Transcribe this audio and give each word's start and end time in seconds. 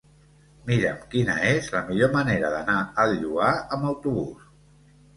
Mira'm 0.71 1.03
quina 1.11 1.35
és 1.51 1.69
la 1.77 1.83
millor 1.91 2.13
manera 2.17 2.51
d'anar 2.57 2.81
al 3.07 3.17
Lloar 3.23 3.55
amb 3.63 3.91
autobús. 3.95 4.53